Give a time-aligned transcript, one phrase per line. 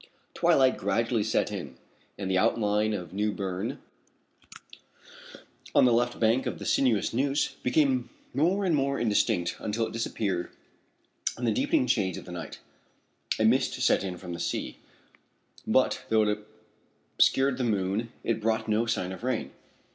[0.33, 1.75] Twilight gradually set in,
[2.17, 3.77] and the outline of New Berne
[5.75, 9.93] on the left bank of the sinuous Neuse became more and more indistinct until it
[9.93, 10.49] disappeared
[11.37, 12.57] in the deepening shades of night.
[13.37, 14.79] A mist set in from the sea,
[15.67, 16.39] but though it
[17.19, 19.51] obscured the moon it brought no sign of rain.